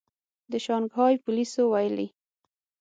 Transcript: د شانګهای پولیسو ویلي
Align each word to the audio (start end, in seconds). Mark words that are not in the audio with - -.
د 0.51 0.53
شانګهای 0.65 1.13
پولیسو 1.23 1.61
ویلي 1.71 2.07